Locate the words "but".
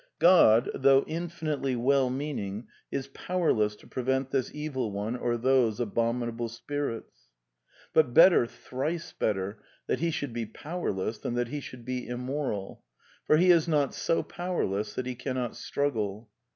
7.93-8.11